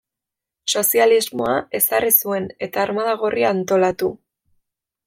Sozialismoa 0.77 1.53
ezarri 1.81 2.11
zuen, 2.25 2.49
eta 2.69 2.83
Armada 2.87 3.17
Gorria 3.27 3.55
antolatu. 3.59 4.15